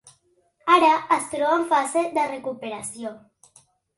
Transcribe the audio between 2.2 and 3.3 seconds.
recuperació.